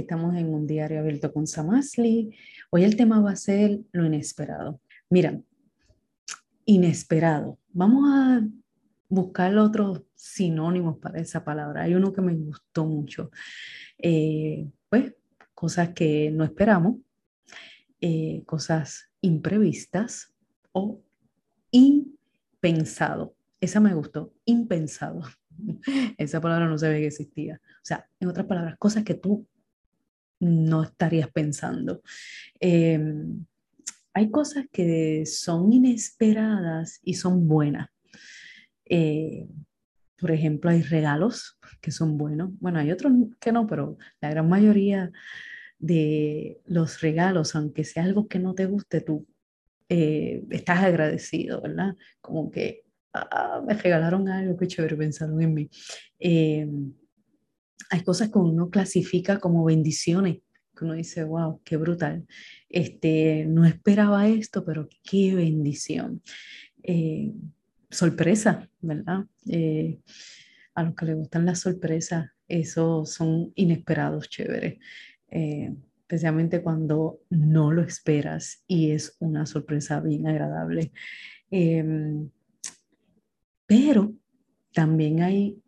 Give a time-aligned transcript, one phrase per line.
[0.00, 2.34] aquí estamos en un diario abierto con Samasli.
[2.70, 4.80] Hoy el tema va a ser lo inesperado.
[5.10, 5.38] Mira,
[6.64, 7.58] inesperado.
[7.68, 8.42] Vamos a
[9.10, 11.82] buscar otros sinónimos para esa palabra.
[11.82, 13.30] Hay uno que me gustó mucho.
[13.98, 15.14] Eh, pues
[15.54, 16.96] cosas que no esperamos,
[18.00, 20.32] eh, cosas imprevistas
[20.72, 21.02] o
[21.72, 23.34] impensado.
[23.60, 25.20] Esa me gustó, impensado.
[26.16, 27.60] Esa palabra no sabía que existía.
[27.64, 29.46] O sea, en otras palabras, cosas que tú
[30.40, 32.02] no estarías pensando.
[32.58, 33.44] Em,
[34.12, 37.88] hay cosas que son inesperadas y son buenas.
[38.86, 39.46] Eh,
[40.18, 42.50] por ejemplo, hay regalos que son buenos.
[42.58, 45.12] Bueno, hay otros que no, pero la gran mayoría
[45.78, 49.26] de los regalos, aunque sea algo que no te guste, tú
[49.88, 51.96] eh, estás agradecido, ¿verdad?
[52.20, 55.70] Como que ah, me regalaron algo, qué chévere, pensaron en mí.
[56.18, 56.92] Em,
[57.88, 60.38] hay cosas que uno clasifica como bendiciones,
[60.76, 62.26] que uno dice, wow, qué brutal.
[62.68, 66.22] Este, no esperaba esto, pero qué bendición.
[66.82, 67.32] Eh,
[67.90, 69.24] sorpresa, ¿verdad?
[69.46, 70.00] Eh,
[70.74, 74.78] a los que les gustan las sorpresas, esos son inesperados, chéveres.
[75.28, 80.92] Eh, especialmente cuando no lo esperas y es una sorpresa bien agradable.
[81.50, 82.30] Em,
[83.66, 84.12] pero
[84.72, 85.62] también hay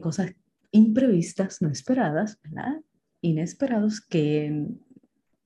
[0.00, 0.34] cosas
[0.76, 2.80] imprevistas, no esperadas, ¿verdad?
[3.22, 4.66] Inesperados que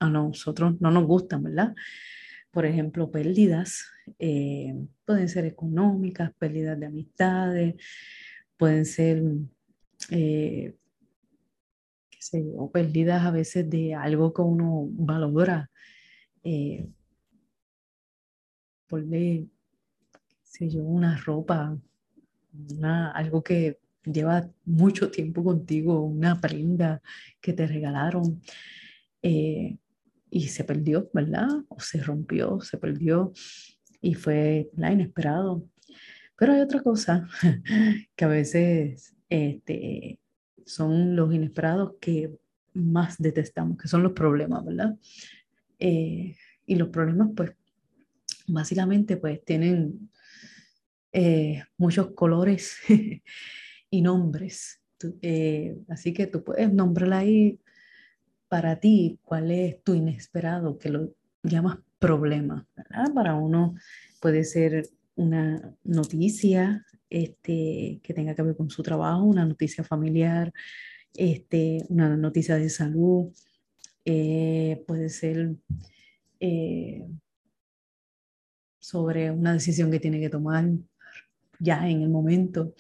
[0.01, 1.75] a nosotros no nos gustan, ¿verdad?
[2.51, 3.85] Por ejemplo, pérdidas,
[4.19, 7.75] eh, pueden ser económicas, pérdidas de amistades,
[8.57, 9.23] pueden ser,
[10.11, 10.75] eh,
[12.11, 15.71] qué sé yo, pérdidas a veces de algo que uno valora.
[16.43, 16.89] Eh,
[18.89, 19.47] por qué
[20.43, 21.79] sé yo, una ropa,
[23.15, 27.03] algo que lleva mucho tiempo contigo, una prenda
[27.41, 28.41] que te regalaron
[29.23, 29.77] eh,
[30.31, 31.49] y se perdió, ¿verdad?
[31.69, 33.33] O se rompió, se perdió
[34.01, 35.67] y fue inesperado.
[36.37, 37.29] Pero hay otra cosa
[38.17, 40.19] que a veces este,
[40.65, 42.35] son los inesperados que
[42.73, 44.97] más detestamos, que son los problemas, ¿verdad?
[45.79, 46.37] Eh,
[46.67, 47.53] y los problemas, pues,
[48.47, 50.11] básicamente, pues, tienen
[51.13, 52.77] eh, muchos colores
[53.91, 54.81] y nombres.
[55.23, 57.59] Eh, así que tú puedes nombrarla ahí
[58.49, 62.67] para ti, cuál es tu inesperado, que lo llamas problema.
[63.15, 63.75] Para uno
[64.21, 70.53] puede ser una noticia este, que tenga que ver con su trabajo, una noticia familiar,
[71.15, 73.33] este, una noticia de salud,
[74.05, 75.55] eh, puede ser
[76.41, 77.07] eh,
[78.79, 80.69] sobre una decisión que tiene que tomar
[81.59, 82.75] ya en el momento.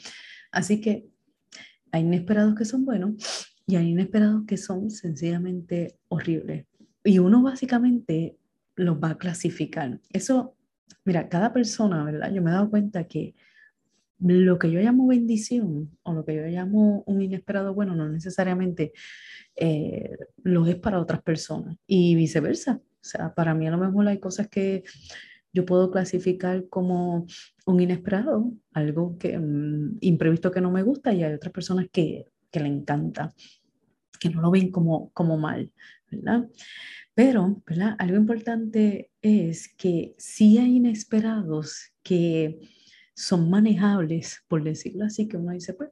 [0.53, 1.09] Así que
[1.93, 6.67] hay inesperados que son buenos y hay inesperados que son sencillamente horribles.
[7.05, 8.37] Y uno básicamente
[8.77, 10.01] los va a clasificar.
[10.13, 10.57] Eso,
[11.05, 12.33] mira, cada persona, ¿verdad?
[12.33, 13.35] Yo me he dado cuenta que
[14.19, 18.93] lo que yo llamo bendición o lo que yo llamo un inesperado bueno no necesariamente
[19.57, 22.81] eh, lo es para otras personas y viceversa.
[22.83, 24.85] O sea, para mí a lo mejor hay cosas que
[25.53, 27.27] yo puedo clasificar como
[27.67, 32.27] un inesperado, algo que, mm, imprevisto que no me gusta y hay otras personas que,
[32.51, 33.35] que le encanta,
[34.19, 35.73] que no lo ven como, como mal,
[36.11, 36.49] ¿verdad?
[37.15, 37.97] Pero, ¿verdad?
[37.99, 42.59] Algo importante es que sí hay inesperados que
[43.15, 45.91] son manejables, por decirlo así, que uno dice, pues,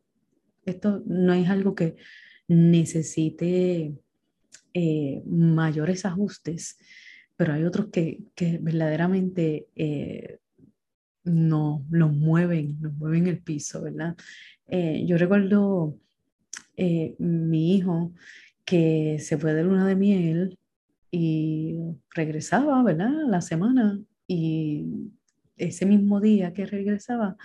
[0.64, 1.96] esto no es algo que
[2.46, 3.94] necesite
[4.74, 6.78] eh, mayores ajustes,
[7.38, 10.40] pero hay otros que, que verdaderamente eh,
[11.22, 14.16] no, nos mueven, nos mueven el piso, ¿verdad?
[14.66, 15.96] Eh, yo recuerdo
[16.76, 18.12] eh, mi hijo
[18.64, 20.58] que se fue de luna de miel
[21.12, 21.78] y
[22.10, 23.12] regresaba, ¿verdad?
[23.28, 25.12] La semana y
[25.56, 27.36] ese mismo día que regresaba,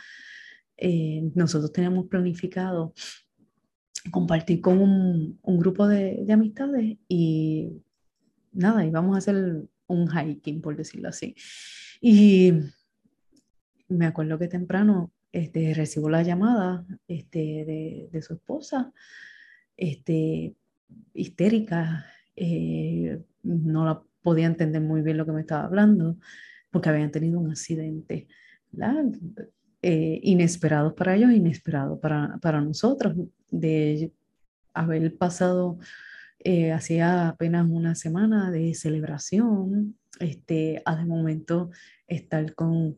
[1.35, 2.93] nosotros teníamos planificado
[4.11, 7.71] compartir con un, un grupo de, de, amistades y
[8.51, 11.35] nada, íbamos a hacer un hiking, por decirlo así.
[12.01, 12.53] Y
[13.87, 18.91] me acuerdo que temprano este, recibo la llamada este, de, de su esposa,
[19.77, 20.55] este,
[21.13, 26.17] histérica, eh, no la podía entender muy bien lo que me estaba hablando,
[26.71, 28.27] porque habían tenido un accidente,
[29.81, 33.15] eh, inesperado para ellos, inesperado para, para nosotros,
[33.51, 34.11] de
[34.73, 35.77] haber pasado
[36.43, 41.71] eh, hacía apenas una semana de celebración, este, a de momento
[42.07, 42.97] estar con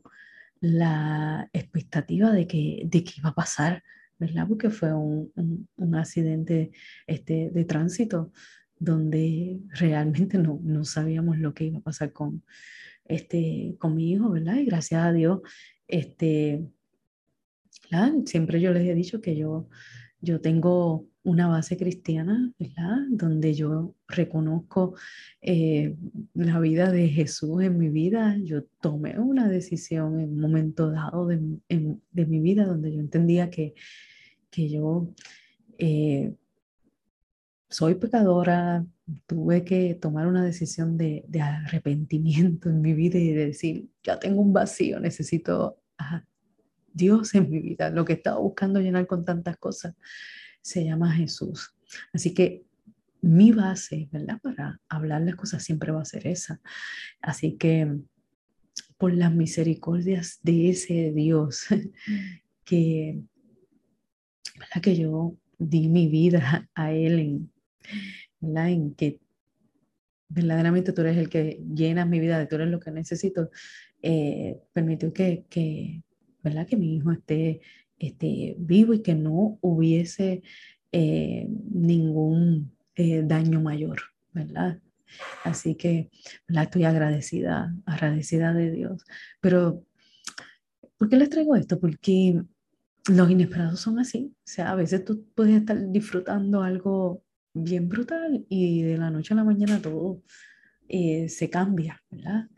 [0.60, 3.82] la expectativa de que, de que iba a pasar,
[4.18, 4.46] ¿verdad?
[4.48, 5.30] Porque fue un,
[5.76, 6.72] un, accidente
[7.06, 8.32] este, de tránsito
[8.78, 12.42] donde realmente no, no sabíamos lo que iba a pasar con,
[13.04, 14.56] este, con mi hijo, ¿verdad?
[14.56, 15.40] Y gracias a Dios,
[15.86, 16.66] este,
[18.24, 19.68] siempre yo les he dicho que yo,
[20.20, 22.98] yo tengo una base cristiana, ¿verdad?
[23.10, 24.94] Donde yo reconozco
[25.40, 25.96] eh,
[26.34, 28.36] la vida de Jesús en mi vida.
[28.44, 33.50] Yo tomé una decisión en un momento dado de, de mi vida donde yo entendía
[33.50, 33.74] que,
[34.50, 35.08] que yo
[35.78, 36.32] eh,
[37.68, 38.86] soy pecadora,
[39.26, 44.20] tuve que tomar una decisión de, de, arrepentimiento en mi vida y de decir, ya
[44.20, 46.24] tengo un vacío, necesito a
[46.92, 47.90] Dios en mi vida.
[47.90, 49.96] Lo que estaba buscando llenar con tantas cosas
[50.66, 51.76] se llama Jesús.
[52.12, 52.64] Así que
[53.20, 54.40] mi base, ¿verdad?
[54.42, 56.60] Para hablar las cosas siempre va a ser esa.
[57.20, 58.00] Así que
[58.98, 61.66] por las misericordias de ese Dios
[62.64, 63.22] que,
[64.58, 64.82] ¿verdad?
[64.82, 67.52] que yo di mi vida a Él en,
[68.40, 68.70] ¿verdad?
[68.70, 69.20] en que
[70.28, 73.50] verdaderamente tú eres el que llena mi vida, tú eres lo que necesito,
[74.02, 76.02] eh, permitió que, que,
[76.42, 76.66] ¿verdad?
[76.66, 77.60] que mi hijo esté,
[77.98, 80.42] esté vivo y que no hubiese
[80.92, 84.00] eh, ningún eh, daño mayor,
[84.32, 84.80] ¿verdad?
[85.44, 86.10] Así que
[86.46, 89.04] la estoy agradecida, agradecida de Dios.
[89.40, 89.84] Pero,
[90.98, 91.78] ¿por qué les traigo esto?
[91.78, 92.42] Porque
[93.08, 94.32] los inesperados son así.
[94.34, 97.22] O sea, a veces tú puedes estar disfrutando algo
[97.54, 100.22] bien brutal y de la noche a la mañana todo
[100.88, 102.48] eh, se cambia, ¿verdad?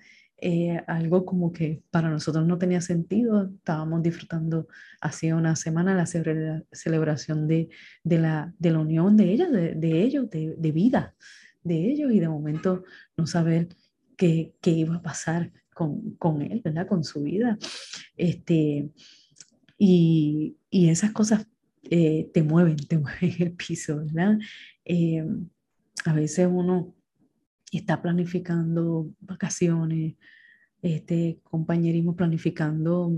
[0.41, 3.51] Eh, algo como que para nosotros no tenía sentido.
[3.57, 4.69] Estábamos disfrutando
[5.01, 7.69] hace una semana la celebración de,
[8.05, 11.15] de, la, de la unión de ellos, de, de ellos, de, vida
[11.65, 12.85] de ellos y de momento
[13.17, 13.69] no saber
[14.17, 16.87] qué, qué iba a pasar con, con, él, ¿verdad?
[16.87, 17.59] Con su vida.
[18.17, 18.91] Este,
[19.77, 21.47] y, y esas cosas
[21.91, 24.39] eh, te mueven, te mueven el piso, ¿verdad?
[24.85, 25.27] Eh,
[26.05, 26.95] a veces uno
[27.73, 30.15] está planificando vacaciones,
[30.81, 33.13] este compañerismo, planificando,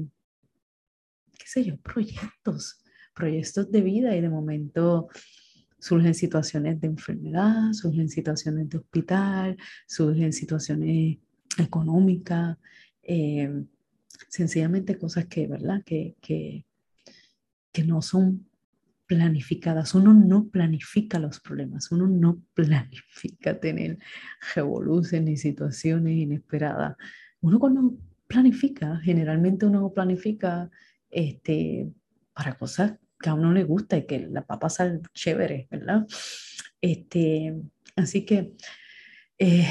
[1.39, 2.83] qué sé yo, proyectos,
[3.15, 5.09] proyectos de vida y de momento
[5.79, 9.57] surgen situaciones de enfermedad, surgen situaciones de hospital,
[9.87, 11.19] surgen situaciones
[11.59, 12.59] económicas,
[13.03, 13.65] eh,
[14.29, 15.83] sencillamente cosas que, ¿verdad?
[15.85, 16.67] Que, que,
[17.73, 18.50] que no son
[19.11, 19.97] planificadas.
[19.97, 23.99] Uno no planifica los problemas, uno no planifica tener
[24.55, 26.97] revoluciones ni situaciones inesperadas.
[27.41, 27.97] Uno cuando
[28.29, 30.71] planifica, generalmente uno planifica
[31.11, 31.91] este,
[32.33, 36.07] para cosas que a uno le gusta y que la va a chévere, ¿verdad?
[36.81, 37.61] Este,
[37.97, 38.55] así que
[39.39, 39.67] eh,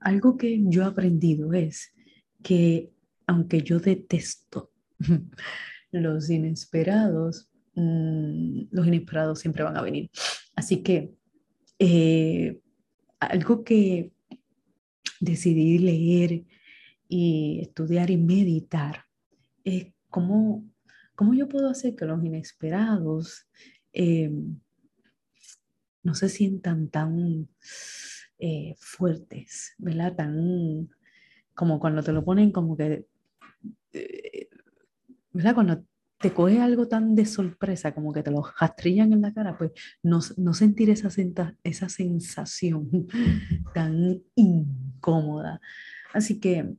[0.00, 1.94] algo que yo he aprendido es
[2.42, 2.92] que
[3.26, 4.70] aunque yo detesto
[5.92, 10.10] los inesperados, Mm, los inesperados siempre van a venir.
[10.54, 11.14] Así que
[11.78, 12.60] eh,
[13.20, 14.12] algo que
[15.20, 16.44] decidí leer
[17.08, 19.04] y estudiar y meditar
[19.64, 20.64] es cómo,
[21.14, 23.46] cómo yo puedo hacer que los inesperados
[23.92, 24.30] eh,
[26.02, 27.48] no se sientan tan
[28.38, 30.16] eh, fuertes, ¿verdad?
[30.16, 30.90] Tan
[31.54, 33.06] como cuando te lo ponen como que,
[35.32, 35.54] ¿verdad?
[35.54, 35.84] Cuando
[36.22, 39.72] te coge algo tan de sorpresa como que te lo rastrillan en la cara, pues
[40.02, 41.08] no, no sentir esa,
[41.64, 43.08] esa sensación
[43.74, 45.60] tan incómoda.
[46.14, 46.76] Así que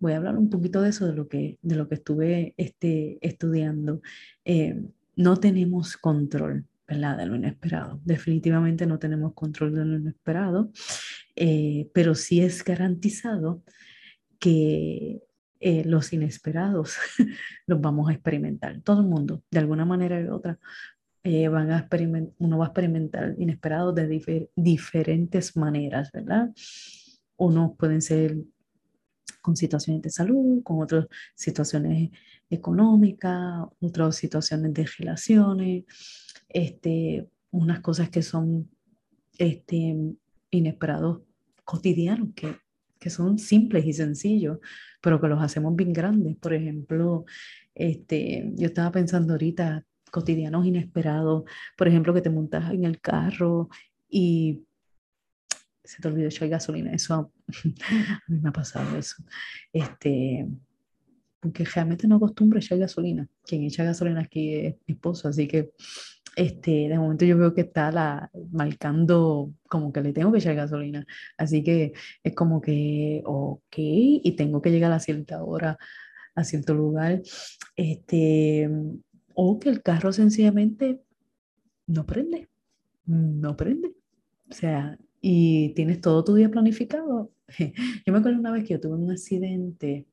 [0.00, 3.18] voy a hablar un poquito de eso, de lo que, de lo que estuve este,
[3.20, 4.02] estudiando.
[4.44, 4.82] Eh,
[5.14, 7.18] no tenemos control ¿verdad?
[7.18, 8.00] de lo inesperado.
[8.04, 10.72] Definitivamente no tenemos control de lo inesperado,
[11.36, 13.62] eh, pero sí es garantizado
[14.38, 15.22] que
[15.64, 16.96] eh, los inesperados
[17.66, 18.80] los vamos a experimentar.
[18.80, 20.58] Todo el mundo, de alguna manera u otra,
[21.22, 21.88] eh, van a
[22.38, 26.50] uno va a experimentar inesperados de diferentes maneras, ¿verdad?
[27.36, 28.38] Unos pueden ser
[29.40, 32.10] con situaciones de salud, con otras situaciones
[32.50, 35.84] económicas, otras situaciones de relaciones,
[36.48, 38.68] este, unas cosas que son
[39.38, 39.96] este,
[40.50, 41.20] inesperados
[41.64, 42.56] cotidianos, que
[43.02, 44.58] que son simples y sencillos,
[45.00, 46.36] pero que los hacemos bien grandes.
[46.36, 47.24] Por ejemplo,
[47.74, 51.44] este, yo estaba pensando ahorita, cotidianos inesperados,
[51.76, 53.68] por ejemplo, que te montas en el carro
[54.08, 54.62] y
[55.82, 56.92] se te olvidó echar gasolina.
[56.92, 59.16] Eso a mí me ha pasado eso.
[59.72, 60.46] Este,
[61.40, 63.28] porque realmente no acostumbro echar gasolina.
[63.44, 65.72] Quien echa gasolina aquí es mi esposo, así que
[66.36, 70.54] este, de momento yo veo que está la, marcando como que le tengo que echar
[70.54, 71.06] gasolina.
[71.36, 75.78] Así que es como que, ok, y tengo que llegar a cierta hora,
[76.34, 77.22] a cierto lugar.
[77.76, 78.70] Este,
[79.34, 81.02] o que el carro sencillamente
[81.86, 82.48] no prende,
[83.06, 83.94] no prende.
[84.50, 87.30] O sea, y tienes todo tu día planificado.
[88.06, 90.06] Yo me acuerdo una vez que yo tuve un accidente,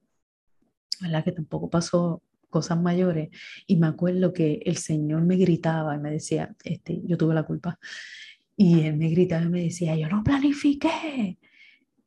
[1.01, 1.23] ¿verdad?
[1.23, 3.29] Que tampoco pasó cosas mayores,
[3.67, 7.43] y me acuerdo que el Señor me gritaba y me decía, este, yo tuve la
[7.43, 7.79] culpa,
[8.57, 11.37] y Él me gritaba y me decía, yo no planifiqué.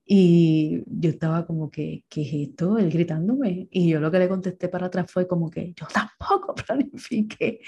[0.04, 2.76] Y yo estaba como que, ¿qué es esto?
[2.76, 3.68] Él gritándome.
[3.70, 7.60] Y yo lo que le contesté para atrás fue como que yo tampoco planifiqué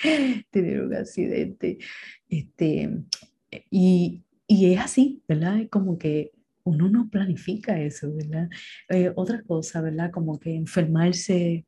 [0.51, 1.79] tener un accidente.
[2.29, 2.91] Este,
[3.71, 5.61] y, y es así, ¿verdad?
[5.61, 6.33] Es como que
[6.65, 8.49] uno no planifica eso, ¿verdad?
[8.89, 10.11] Eh, otra cosa, ¿verdad?
[10.11, 11.67] Como que enfermarse,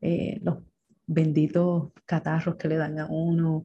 [0.00, 0.58] eh, los
[1.06, 3.64] benditos catarros que le dan a uno,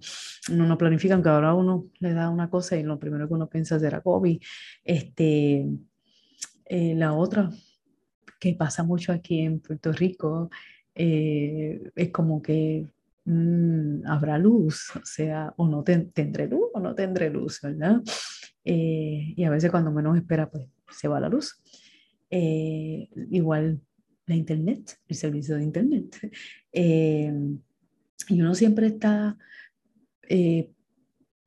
[0.50, 3.50] uno no planifica, aunque ahora uno le da una cosa y lo primero que uno
[3.50, 4.42] piensa es era COVID.
[4.84, 5.68] Este,
[6.66, 7.50] eh, la otra
[8.40, 10.50] que pasa mucho aquí en Puerto Rico
[10.96, 12.86] es como que
[13.26, 18.02] mm, habrá luz, o sea, o no tendré luz o no tendré luz, ¿verdad?
[18.66, 21.62] Eh, y a veces cuando menos espera, pues se va la luz.
[22.30, 23.82] Eh, igual
[24.26, 26.32] la internet, el servicio de internet.
[26.72, 27.34] Eh,
[28.30, 29.38] y uno siempre está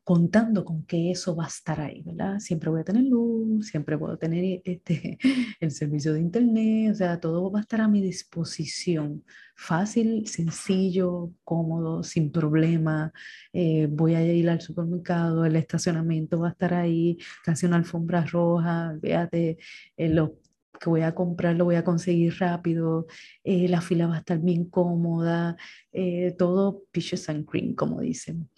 [0.07, 2.39] contando con que eso va a estar ahí, ¿verdad?
[2.39, 5.19] Siempre voy a tener luz, siempre puedo tener este,
[5.61, 9.25] el servicio de internet, o sea, todo va a estar a mi disposición.
[9.57, 13.13] Fácil, sencillo, cómodo, sin problema.
[13.53, 18.25] Eh, voy a ir al supermercado, el estacionamiento va a estar ahí, casi una alfombra
[18.25, 19.59] roja, fíjate,
[19.97, 20.39] eh, lo
[20.79, 23.07] que voy a comprar lo voy a conseguir rápido,
[23.45, 25.57] eh, la fila va a estar bien cómoda,
[26.37, 28.49] todo peaches and cream, como dicen.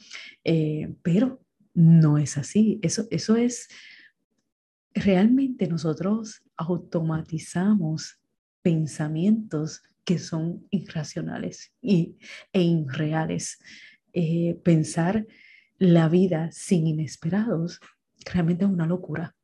[0.45, 1.41] Eh, pero
[1.75, 2.81] no es así.
[2.83, 3.69] Eso, eso es,
[4.95, 8.21] realmente nosotros automatizamos
[8.63, 12.17] pensamientos que son irracionales y,
[12.53, 13.59] e irreales.
[14.13, 15.27] Eh, pensar
[15.79, 17.79] la vida sin inesperados
[18.25, 19.37] realmente es una locura,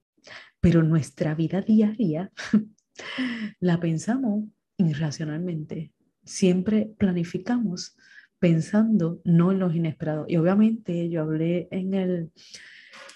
[0.64, 2.32] pero nuestra vida diaria
[3.60, 4.46] la pensamos
[4.78, 5.92] irracionalmente.
[6.24, 7.98] Siempre planificamos
[8.38, 10.24] pensando no en los inesperados.
[10.26, 12.30] Y obviamente yo hablé en el,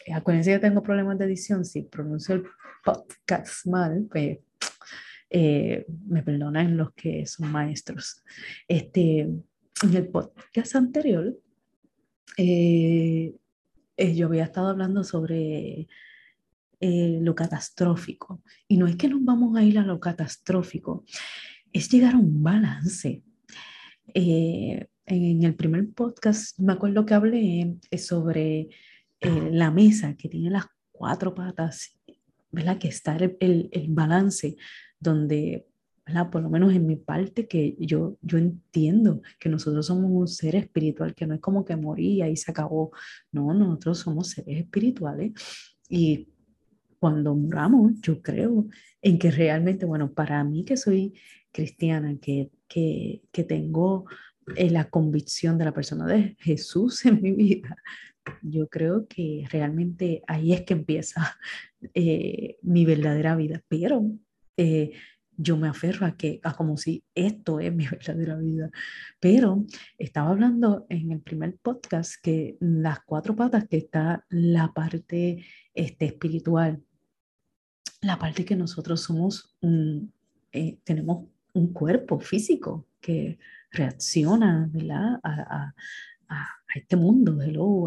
[0.04, 2.44] eh, acuérdense que tengo problemas de edición, si pronuncio el
[2.84, 4.40] podcast mal, pues
[5.30, 8.22] eh, me perdonan los que son maestros.
[8.68, 11.34] Este, en el podcast anterior,
[12.36, 13.32] eh,
[13.96, 15.88] yo había estado hablando sobre
[16.80, 18.42] lo catastrófico.
[18.68, 21.04] Y no es que nos vamos a ir a lo catastrófico,
[21.72, 23.22] es llegar a un balance.
[24.14, 28.68] Eh, en el primer podcast me acuerdo que hablé eh, sobre
[29.20, 31.98] eh, la mesa que tiene las cuatro patas,
[32.50, 32.78] ¿verdad?
[32.78, 34.56] Que está el, el, balance
[34.98, 35.66] donde,
[36.06, 36.30] ¿verdad?
[36.30, 40.56] Por lo menos en mi parte que yo, yo entiendo que nosotros somos un ser
[40.56, 42.92] espiritual, que no es como que moría y se acabó.
[43.32, 45.32] No, nosotros somos seres espirituales
[45.88, 46.28] y
[46.98, 48.66] cuando muramos, yo creo
[49.02, 51.14] en que realmente, bueno, para mí que soy
[51.52, 54.06] cristiana, que, que, que tengo
[54.56, 57.76] la convicción de la persona de Jesús en mi vida,
[58.42, 61.38] yo creo que realmente ahí es que empieza
[61.94, 63.62] eh, mi verdadera vida.
[63.68, 64.04] Pero
[64.56, 64.92] eh,
[65.36, 68.70] yo me aferro a que, a como si esto es mi verdadera vida.
[69.20, 69.64] Pero
[69.96, 75.44] estaba hablando en el primer podcast que las cuatro patas que está la parte
[75.78, 76.82] este, espiritual,
[78.00, 79.56] la parte que nosotros somos,
[80.52, 83.38] eh, tenemos un cuerpo físico que
[83.70, 85.20] reacciona ¿verdad?
[85.22, 85.74] A, a,
[86.28, 87.38] a, este mundo,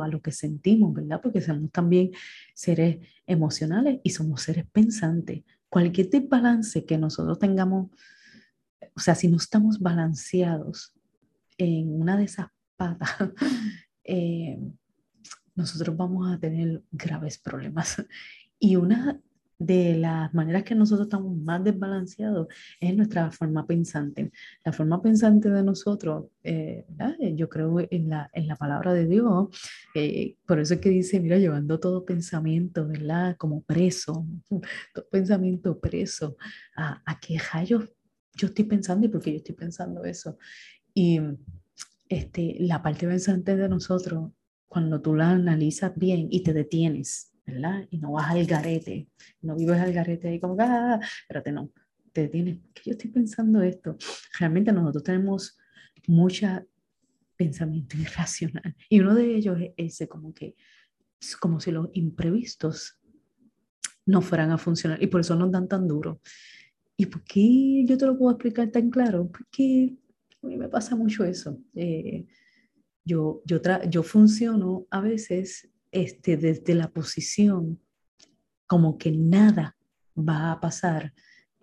[0.02, 1.20] a lo que sentimos, ¿verdad?
[1.22, 2.12] Porque somos también
[2.54, 5.44] seres emocionales y somos seres pensantes.
[5.70, 7.92] Cualquier desbalance que nosotros tengamos,
[8.96, 10.94] o sea, si no estamos balanceados
[11.58, 13.10] en una de esas patas,
[14.04, 14.58] eh,
[15.62, 17.98] nosotros vamos a tener graves problemas.
[18.64, 19.20] Y una
[19.58, 22.48] de las maneras que nosotros estamos más desbalanceados
[22.80, 24.32] es nuestra forma pensante.
[24.64, 26.86] La forma pensante de nosotros, eh,
[27.36, 29.48] yo creo en la, en la palabra de Dios,
[29.96, 33.36] eh, por eso es que dice, mira, llevando todo pensamiento, ¿verdad?
[33.38, 34.28] Como preso,
[34.94, 36.38] todo pensamiento preso,
[36.76, 37.90] a, a qué rayos
[38.36, 40.38] yo estoy pensando y por qué yo estoy pensando eso.
[40.94, 41.20] Y
[42.10, 44.32] este, la parte pensante de nosotros,
[44.72, 47.86] cuando tú la analizas bien y te detienes, ¿verdad?
[47.90, 49.10] Y no vas al garete,
[49.42, 51.74] no vives al garete ahí como, ah, espérate, no,
[52.14, 53.98] te detienes, que yo estoy pensando esto.
[54.40, 55.58] Realmente nosotros tenemos
[56.08, 56.66] mucha
[57.36, 60.56] pensamiento irracional y uno de ellos es ese como que,
[61.20, 62.98] es como si los imprevistos
[64.06, 66.22] no fueran a funcionar y por eso nos dan tan duro.
[66.96, 69.30] ¿Y por qué yo te lo puedo explicar tan claro?
[69.30, 69.98] Porque
[70.42, 71.60] a mí me pasa mucho eso.
[71.76, 72.26] Eh,
[73.04, 77.80] yo, yo, yo funciono a veces este, desde la posición
[78.68, 79.76] como que nada
[80.18, 81.14] va a pasar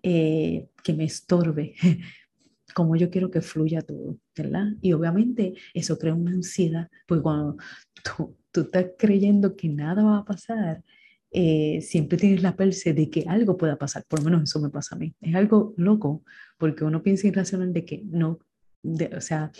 [0.02, 1.74] eh, que me estorbe,
[2.74, 4.66] como yo quiero que fluya todo, ¿verdad?
[4.80, 7.56] Y obviamente eso crea una ansiedad, porque cuando
[8.04, 10.84] tú, tú estás creyendo que nada va a pasar,
[11.30, 14.70] eh, siempre tienes la perce de que algo pueda pasar, por lo menos eso me
[14.70, 15.14] pasa a mí.
[15.20, 16.24] Es algo loco,
[16.58, 18.38] porque uno piensa irracional de que no,
[18.84, 19.50] o sea,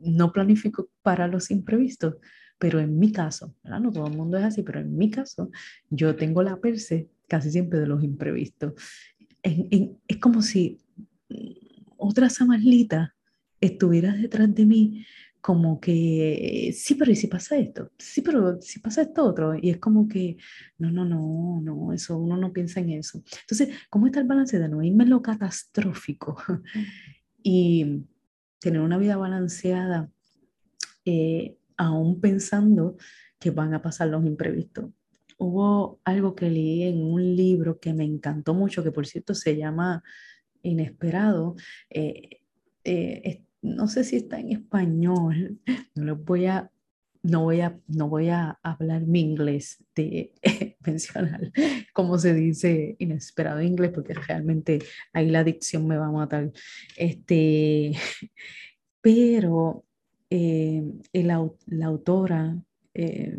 [0.00, 2.16] no planifico para los imprevistos,
[2.58, 3.80] pero en mi caso, ¿verdad?
[3.80, 5.50] no todo el mundo es así, pero en mi caso,
[5.90, 8.74] yo tengo la perce casi siempre de los imprevistos.
[9.42, 10.78] es como si
[11.96, 13.14] otra samarlita
[13.60, 15.06] estuviera detrás de mí
[15.44, 17.90] como que, sí, pero ¿y si pasa esto?
[17.98, 19.54] Sí, pero si pasa esto otro.
[19.54, 20.38] Y es como que,
[20.78, 23.22] no, no, no, no, eso uno no piensa en eso.
[23.42, 26.38] Entonces, ¿cómo está el balance de no irme lo catastrófico
[27.42, 28.06] y
[28.64, 30.10] tener una vida balanceada,
[31.04, 32.96] eh, aún pensando
[33.38, 34.90] que van a pasar los imprevistos?
[35.36, 39.56] Hubo algo que leí en un libro que me encantó mucho, que por cierto se
[39.58, 40.02] llama
[40.62, 41.56] Inesperado.
[41.90, 42.40] Eh,
[42.84, 45.60] eh, no sé si está en español,
[45.94, 46.70] no voy a,
[47.24, 50.32] no voy a, no voy a hablar mi inglés de
[50.86, 51.50] mencionar
[51.94, 54.78] cómo se dice inesperado inglés, porque realmente
[55.12, 56.52] ahí la dicción me va a matar.
[56.96, 57.92] Este,
[59.00, 59.84] pero
[60.28, 62.62] eh, la autora
[62.92, 63.38] eh,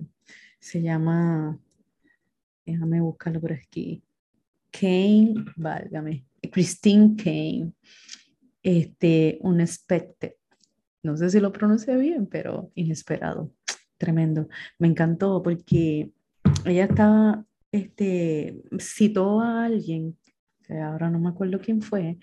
[0.59, 1.59] se llama,
[2.65, 4.03] déjame buscarlo por aquí,
[4.71, 7.71] Kane, válgame, Christine Kane
[8.63, 10.33] este, unexpected.
[11.03, 13.51] No sé si lo pronuncié bien, pero inesperado.
[13.97, 14.49] Tremendo.
[14.79, 16.11] Me encantó porque
[16.65, 20.17] ella estaba, este, citó a alguien,
[20.63, 22.17] que ahora no me acuerdo quién fue,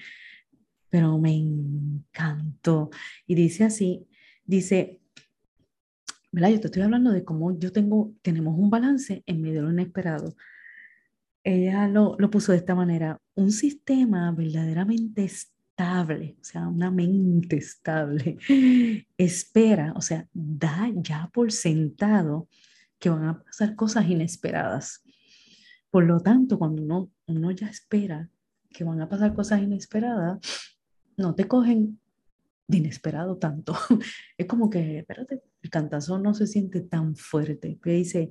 [0.91, 2.91] pero me encantó.
[3.27, 4.07] Y dice así,
[4.45, 5.01] dice,
[6.31, 6.51] ¿verdad?
[6.51, 9.73] Yo te estoy hablando de cómo yo tengo, tenemos un balance en medio de lo
[9.73, 10.35] inesperado.
[11.45, 15.25] Ella lo, lo puso de esta manera, un sistema verdaderamente
[15.73, 18.39] estable, o sea, una mente estable,
[19.17, 22.49] espera, o sea, da ya por sentado
[22.99, 25.03] que van a pasar cosas inesperadas.
[25.91, 28.29] Por lo tanto, cuando uno, uno ya espera
[28.71, 30.41] que van a pasar cosas inesperadas,
[31.17, 31.99] no te cogen
[32.69, 33.75] de inesperado tanto.
[34.39, 37.79] Es como que, espérate, el cantazo no se siente tan fuerte.
[37.83, 38.31] Que dice,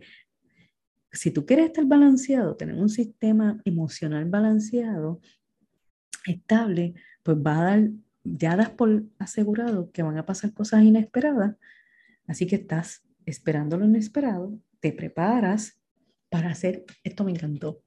[1.11, 5.21] si tú quieres estar balanceado, tener un sistema emocional balanceado,
[6.25, 7.89] estable, pues va a dar,
[8.23, 11.55] ya das por asegurado que van a pasar cosas inesperadas,
[12.27, 15.79] así que estás esperando lo inesperado, te preparas
[16.29, 17.83] para ser, esto me encantó,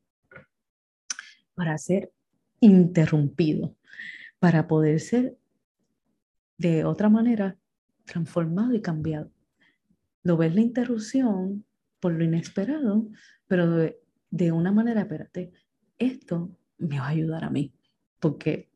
[1.54, 2.12] para ser
[2.60, 3.76] interrumpido,
[4.38, 5.36] para poder ser
[6.58, 7.58] de otra manera
[8.04, 9.30] transformado y cambiado.
[10.22, 11.64] Lo ves la interrupción
[12.00, 13.08] por lo inesperado,
[13.46, 15.52] pero de, de una manera, espérate,
[15.98, 17.74] esto me va a ayudar a mí,
[18.20, 18.68] porque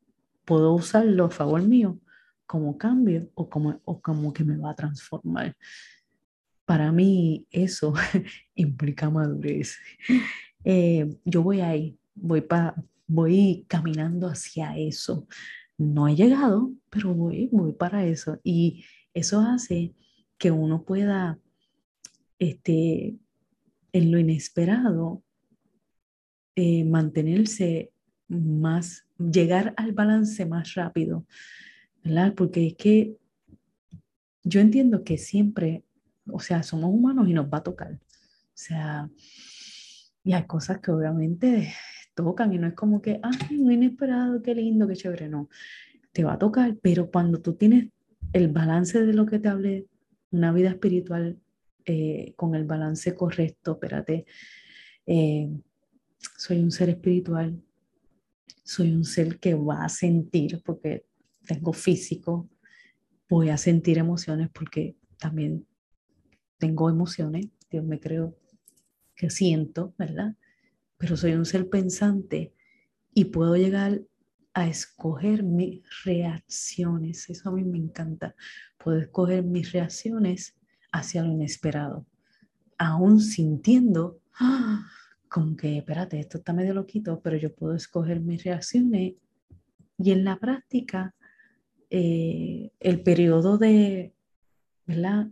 [0.49, 2.01] puedo usarlo a favor mío
[2.47, 5.55] como cambio o como, o como que me va a transformar.
[6.65, 7.93] Para mí eso
[8.55, 9.77] implica madurez.
[10.65, 12.75] Eh, yo voy ahí, voy, pa,
[13.07, 15.29] voy caminando hacia eso.
[15.77, 18.41] No he llegado, pero voy, voy para eso.
[18.43, 19.95] Y eso hace
[20.39, 21.39] que uno pueda,
[22.39, 23.19] este,
[23.93, 25.23] en lo inesperado,
[26.57, 27.93] eh, mantenerse
[28.29, 31.27] más, llegar al balance más rápido,
[32.05, 32.35] ¿verdad?
[32.35, 33.17] Porque es que
[34.45, 35.85] yo entiendo que siempre,
[36.31, 37.95] o sea, somos humanos y nos va a tocar.
[37.95, 39.11] O sea,
[40.25, 41.73] y hay cosas que obviamente
[42.15, 45.49] tocan y no es como que, ay, muy inesperado, qué lindo, qué chévere, no.
[46.13, 47.89] Te va a tocar, pero cuando tú tienes
[48.33, 49.87] el balance de lo que te hablé,
[50.31, 51.39] una vida espiritual
[51.85, 54.27] eh, con el balance correcto, espérate,
[55.07, 55.49] eh,
[56.37, 57.63] soy un ser espiritual,
[58.69, 61.07] soy un ser que va a sentir porque
[61.47, 62.51] tengo físico,
[63.27, 65.67] voy a sentir emociones porque también
[66.59, 68.37] tengo emociones, Dios me creo
[69.17, 70.37] que siento, ¿verdad?
[70.99, 72.53] Pero soy un ser pensante
[73.15, 74.03] y puedo llegar
[74.53, 77.31] a escoger mis reacciones.
[77.31, 78.35] Eso a mí me encanta.
[78.77, 80.59] Puedo escoger mis reacciones
[80.93, 82.07] hacia lo inesperado,
[82.77, 84.91] aún sintiendo, ¡ah!
[85.29, 89.15] Como que, espérate, esto está medio loquito, pero yo puedo escoger mis reacciones
[89.99, 91.15] y en la práctica,
[91.91, 94.15] eh, el periodo de,
[94.87, 95.29] ¿verdad?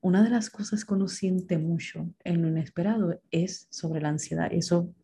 [0.00, 4.52] Una de las cosas que uno siente mucho en lo inesperado es sobre la ansiedad.
[4.52, 4.94] Eso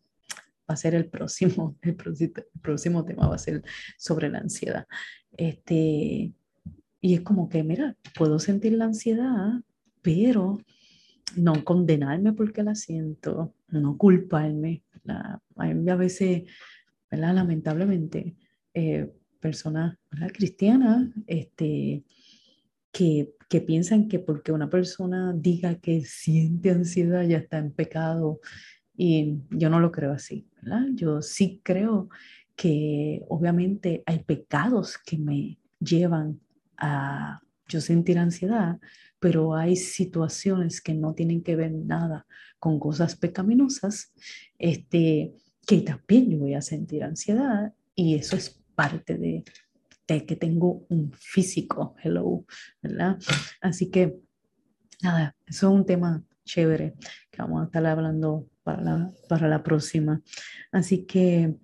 [0.69, 3.65] va a ser el próximo, el próximo, tema va a ser
[3.99, 4.87] sobre la ansiedad.
[5.37, 6.33] Este,
[7.01, 9.61] y es como que, mira, puedo sentir la ansiedad,
[10.03, 10.59] pero
[11.37, 14.83] no condenarme porque la siento, no culparme.
[15.07, 16.45] A veces,
[17.11, 17.35] ¿verdad?
[17.35, 18.37] lamentablemente,
[18.75, 19.97] eh, personas
[20.35, 22.05] cristianas este,
[22.93, 28.41] que, que piensan que porque una persona diga que siente ansiedad ya está en pecado
[28.97, 30.47] y yo no lo creo así.
[30.95, 32.11] Yo sí creo
[32.55, 36.41] que obviamente hay pecados que me llevan
[36.77, 38.79] a yo sentir ansiedad,
[39.21, 42.27] pero hay situaciones que no tienen que ver nada
[42.59, 44.13] con cosas pecaminosas,
[44.59, 45.35] este,
[45.67, 49.45] que también yo voy a sentir ansiedad y eso es parte de,
[50.09, 52.45] de que tengo un físico, hello,
[52.83, 53.19] ¿verdad?
[53.61, 54.19] Así que,
[55.03, 56.95] nada, eso es un tema chévere
[57.31, 60.23] que vamos a estar hablando para la, para la próxima.
[60.73, 61.55] Así que,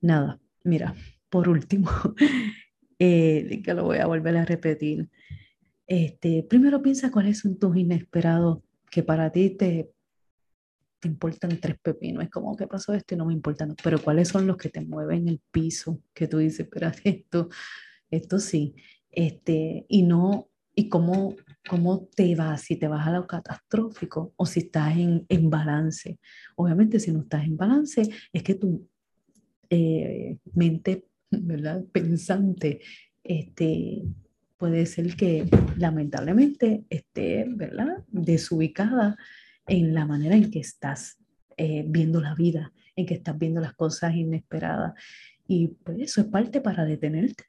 [0.00, 0.94] nada, mira,
[1.30, 1.90] por último,
[2.98, 5.08] eh, que lo voy a volver a repetir.
[5.86, 9.90] Este, primero piensa cuáles son tus inesperados que para ti te,
[11.00, 12.24] te importan tres pepinos.
[12.24, 13.14] Es como, ¿qué pasó esto?
[13.14, 13.74] Y no me importan.
[13.82, 17.48] Pero cuáles son los que te mueven el piso, que tú dices, espérate, esto,
[18.10, 18.74] esto sí.
[19.10, 21.36] Este, y no, y cómo,
[21.68, 26.18] cómo te vas, si te vas a lo catastrófico o si estás en, en balance.
[26.56, 28.88] Obviamente, si no estás en balance, es que tu
[29.70, 31.84] eh, mente, ¿verdad?
[31.92, 32.80] Pensante,
[33.22, 34.02] este,
[34.64, 35.44] puede ser que
[35.76, 38.02] lamentablemente esté, ¿verdad?
[38.08, 39.14] Desubicada
[39.66, 41.18] en la manera en que estás
[41.58, 44.94] eh, viendo la vida, en que estás viendo las cosas inesperadas.
[45.46, 47.44] Y pues eso es parte para detenerte,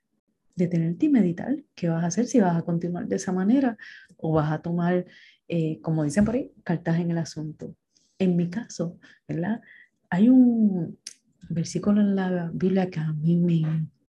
[0.57, 3.77] detenerte y meditar qué vas a hacer, si vas a continuar de esa manera
[4.17, 5.05] o vas a tomar,
[5.47, 7.77] eh, como dicen por ahí, cartas en el asunto.
[8.19, 9.61] En mi caso, ¿verdad?
[10.09, 10.99] Hay un
[11.47, 13.61] versículo en la Biblia que a mí me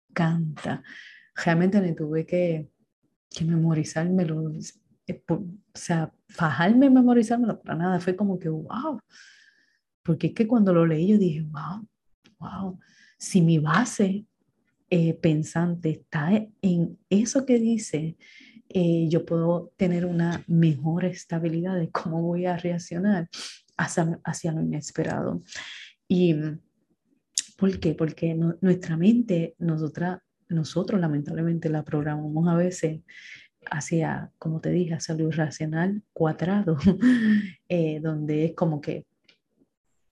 [0.08, 0.82] encanta.
[1.44, 2.70] Realmente me tuve que
[3.34, 4.52] que memorizármelo,
[5.06, 5.44] eh, o
[5.74, 9.00] sea, fajarme memorizármelo para nada, fue como que, wow,
[10.02, 11.86] porque es que cuando lo leí yo dije, wow,
[12.38, 12.78] wow,
[13.18, 14.26] si mi base
[14.90, 16.30] eh, pensante está
[16.62, 18.16] en eso que dice,
[18.68, 23.28] eh, yo puedo tener una mejor estabilidad de cómo voy a reaccionar
[23.76, 25.42] hacia, hacia lo inesperado.
[26.08, 26.34] ¿Y
[27.56, 27.94] por qué?
[27.94, 30.20] Porque nuestra mente, nosotras
[30.54, 33.00] nosotros lamentablemente la programamos a veces
[33.70, 36.76] hacia, como te dije, hacia lo irracional cuadrado,
[37.68, 39.06] eh, donde es como que,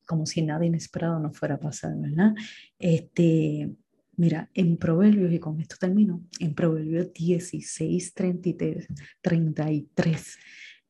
[0.07, 2.35] como si nada inesperado no fuera a pasar, ¿verdad?
[2.79, 3.71] Este,
[4.17, 8.89] mira, en Proverbios, y con esto termino, en Proverbios 16, 33,
[9.21, 10.39] 33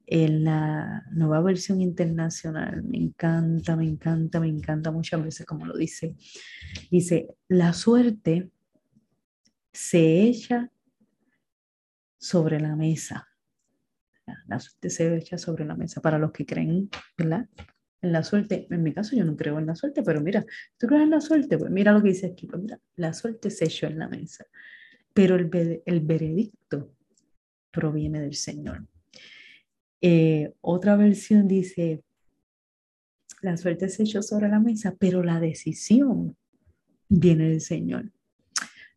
[0.06, 5.76] en la nueva versión internacional, me encanta, me encanta, me encanta muchas veces como lo
[5.76, 6.16] dice.
[6.90, 8.50] Dice, la suerte
[9.72, 10.70] se echa
[12.18, 13.28] sobre la mesa.
[14.46, 17.48] La suerte se echa sobre la mesa para los que creen, ¿verdad?
[18.00, 20.44] En la suerte, en mi caso yo no creo en la suerte, pero mira,
[20.78, 23.50] tú crees en la suerte, pues mira lo que dice aquí, pues mira, la suerte
[23.50, 24.46] se echó en la mesa,
[25.12, 26.94] pero el, el veredicto
[27.70, 28.86] proviene del Señor.
[30.00, 32.02] Eh, otra versión dice,
[33.40, 36.36] la suerte se echó sobre la mesa, pero la decisión
[37.08, 38.12] viene del Señor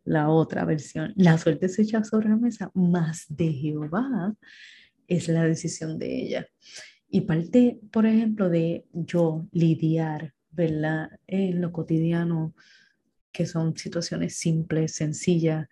[0.06, 4.34] la otra versión, la suerte se echa sobre la mesa, más de Jehová
[5.08, 6.48] es la decisión de ella.
[7.10, 11.10] Y parte, por ejemplo, de yo lidiar, ¿verdad?
[11.28, 12.56] En lo cotidiano,
[13.32, 15.68] que son situaciones simples, sencillas,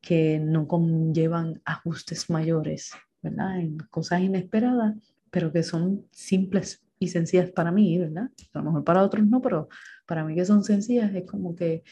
[0.00, 3.60] que no conllevan ajustes mayores, ¿verdad?
[3.60, 4.94] En cosas inesperadas,
[5.30, 8.30] pero que son simples y sencillas para mí, ¿verdad?
[8.52, 9.68] A lo mejor para otros no, pero
[10.06, 11.82] para mí que son sencillas es como que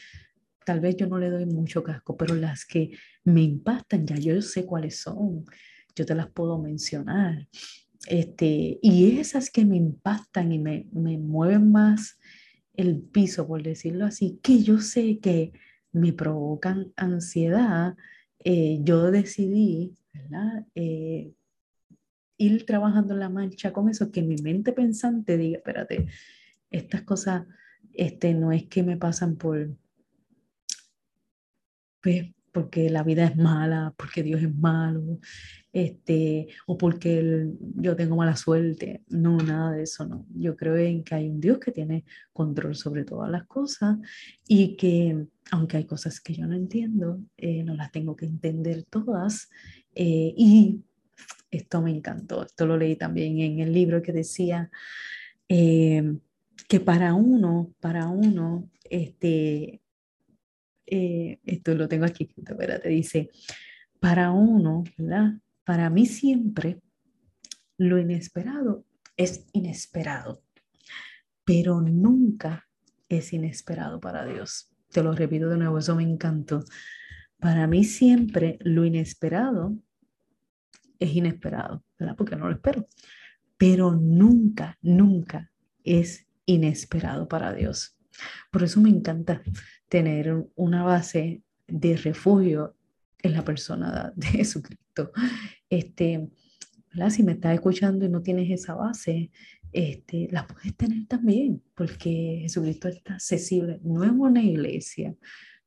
[0.65, 2.91] tal vez yo no le doy mucho casco, pero las que
[3.23, 5.45] me impactan, ya yo sé cuáles son,
[5.95, 7.47] yo te las puedo mencionar.
[8.07, 12.17] Este, y esas que me impactan y me, me mueven más
[12.73, 15.51] el piso, por decirlo así, que yo sé que
[15.91, 17.95] me provocan ansiedad,
[18.39, 20.65] eh, yo decidí, ¿verdad?
[20.75, 21.33] Eh,
[22.37, 26.07] ir trabajando en la marcha con eso, que mi mente pensante diga, espérate,
[26.71, 27.45] estas cosas
[27.93, 29.75] este, no es que me pasan por,
[32.01, 35.19] pues porque la vida es mala, porque Dios es malo,
[35.71, 39.03] este, o porque yo tengo mala suerte.
[39.07, 40.25] No, nada de eso, no.
[40.35, 43.97] Yo creo en que hay un Dios que tiene control sobre todas las cosas
[44.47, 48.83] y que, aunque hay cosas que yo no entiendo, eh, no las tengo que entender
[48.89, 49.49] todas.
[49.95, 50.81] Eh, y
[51.51, 54.69] esto me encantó, esto lo leí también en el libro que decía
[55.47, 56.17] eh,
[56.67, 59.81] que para uno, para uno, este,
[60.89, 63.29] eh, esto lo tengo aquí, te dice,
[63.99, 65.33] para uno, ¿verdad?
[65.63, 66.79] Para mí siempre
[67.77, 68.85] lo inesperado
[69.17, 70.41] es inesperado,
[71.43, 72.67] pero nunca
[73.09, 74.71] es inesperado para Dios.
[74.91, 76.63] Te lo repito de nuevo, eso me encantó.
[77.39, 79.77] Para mí siempre lo inesperado
[80.99, 82.15] es inesperado, ¿verdad?
[82.15, 82.87] Porque no lo espero.
[83.57, 85.51] Pero nunca, nunca
[85.83, 87.97] es inesperado para Dios.
[88.51, 89.41] Por eso me encanta
[89.89, 92.75] tener una base de refugio
[93.21, 95.11] en la persona de Jesucristo.
[95.69, 96.29] Este,
[97.09, 99.31] Si me estás escuchando y no tienes esa base,
[99.71, 103.79] este, la puedes tener también, porque Jesucristo está accesible.
[103.83, 105.15] No es una iglesia,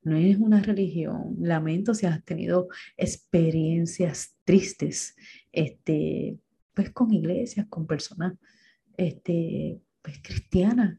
[0.01, 1.35] no es una religión.
[1.39, 5.15] Lamento si has tenido experiencias tristes,
[5.51, 6.37] este,
[6.73, 8.33] pues con iglesias, con personas
[8.97, 10.97] este, pues, cristianas.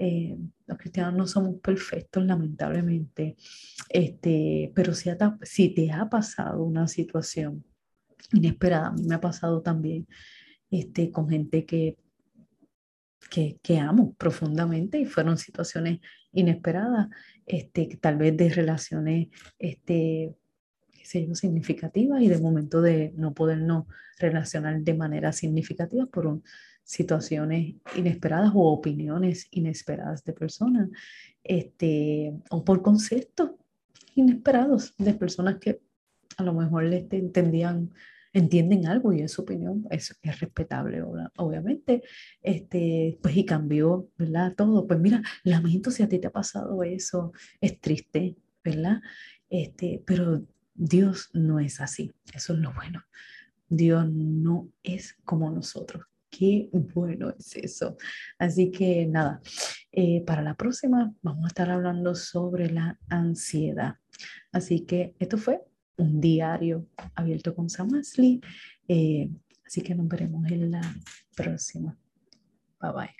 [0.00, 3.36] Eh, los cristianos no somos perfectos, lamentablemente,
[3.88, 5.10] este, pero si,
[5.42, 7.64] si te ha pasado una situación
[8.32, 10.06] inesperada, a mí me ha pasado también
[10.70, 11.96] este, con gente que,
[13.28, 15.98] que, que amo profundamente y fueron situaciones
[16.30, 17.08] inesperadas,
[17.44, 20.32] este, tal vez de relaciones este,
[21.02, 23.86] significativas y de momento de no podernos
[24.20, 26.44] relacionar de manera significativa por un,
[26.88, 30.88] situaciones inesperadas o opiniones inesperadas de personas,
[31.44, 33.50] este, o por conceptos
[34.14, 35.82] inesperados de personas que
[36.38, 37.90] a lo mejor les entendían,
[38.32, 41.02] entienden algo y es su opinión, es, es respetable,
[41.36, 42.02] obviamente,
[42.40, 44.54] este, pues y cambió, ¿verdad?
[44.56, 49.02] Todo, pues mira, lamento si a ti te ha pasado eso, es triste, ¿verdad?
[49.50, 50.42] Este, pero
[50.74, 53.02] Dios no es así, eso es lo bueno.
[53.68, 56.06] Dios no es como nosotros
[56.38, 57.96] qué bueno es eso.
[58.38, 59.40] Así que nada,
[59.90, 63.96] eh, para la próxima vamos a estar hablando sobre la ansiedad.
[64.52, 65.60] Así que esto fue
[65.96, 68.40] un diario abierto con Sam Ashley.
[68.86, 69.28] Eh,
[69.66, 70.82] así que nos veremos en la
[71.36, 71.98] próxima.
[72.80, 73.10] Bye bye.